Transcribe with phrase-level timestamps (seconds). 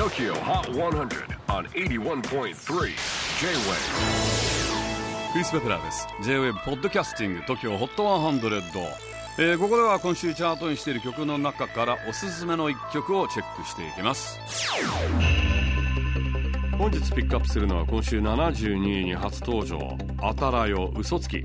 [0.00, 2.54] TOKYO HOT 100 on 81.3 J-WAVE
[5.32, 6.08] クリス・ベプラーです。
[6.22, 8.62] J-WAVE ポッドキャスティング TOKYO HOT 100、
[9.38, 14.40] えー、ここでは今週チャートにしている曲の中からおすすめの一曲をチェックしていきます。
[16.78, 21.44] 本日ピックアップするのは今週72位に初登場「あたらよ嘘つき」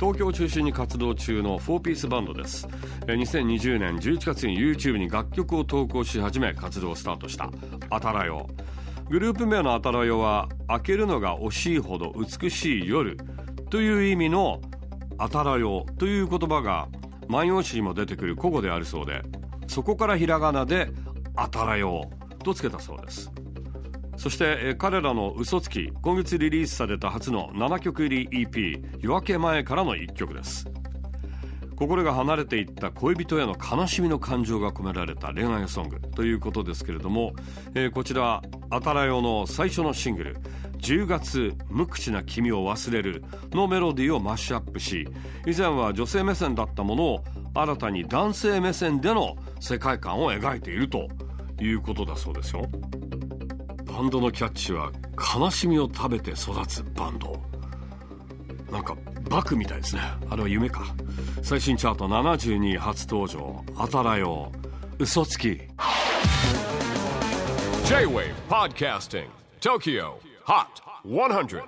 [0.00, 2.66] 東京を中心に活動中の4ピースバンドです。
[3.06, 7.50] 2020年11月に YouTube に楽曲を投稿し始め活動をスタートした。
[7.90, 8.48] あたらよ
[9.08, 13.16] グループ名のあたらよは開けるのが惜しいほど美しい夜
[13.70, 14.60] という意味の
[15.18, 16.88] あたらよという言葉が
[17.28, 19.22] 万葉集にも出てくる古語であるそうで
[19.66, 20.88] そこからひらがなで
[21.36, 22.10] あたらよ
[22.42, 23.30] とつけたそうです。
[24.16, 30.68] そして、彼らの嘘つき今月リリースされた初の7曲入り EP「夜明け前」からの1曲です。
[31.76, 37.34] 心が離れていった恋人への悲しみの感情が込められた恋愛ソングということですけれども、
[37.74, 40.36] えー、こちらあたらよの最初のシングル
[40.78, 45.08] 「10月無口な君を忘れる」のメロディーをマッシュアップし
[45.46, 51.08] 以前は女性目線だったものを新たに男性目線での世界観を描いていると
[51.60, 52.68] いうことだそうですよ。
[53.94, 54.90] バンドのキャッチは
[55.36, 57.40] 悲しみを食べて育つバンド。
[58.68, 58.96] なんか
[59.30, 60.02] バクみたいですね。
[60.28, 60.82] あれは夢か。
[61.44, 63.64] 最新チャート72位初登場。
[63.76, 64.50] あたらよ
[64.98, 65.60] 嘘つき。
[67.86, 69.28] J-WAVE PODCASTING
[69.60, 70.14] TOKYO
[70.44, 70.66] HOT
[71.04, 71.62] 100